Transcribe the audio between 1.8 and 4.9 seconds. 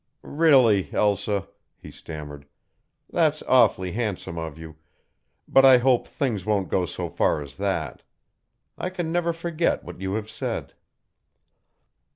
stammered, "that's awfully handsome of you,